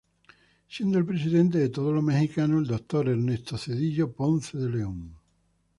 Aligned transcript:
Siendo 0.67 0.97
el 0.97 1.05
Presidente 1.05 1.59
de 1.59 1.69
todos 1.69 1.93
los 1.93 2.03
Mexicanos 2.03 2.61
el 2.63 2.67
Dr. 2.69 3.09
Ernesto 3.09 3.55
Zedillo 3.55 4.11
Ponce 4.11 4.57
de 4.57 4.67
León. 4.67 5.15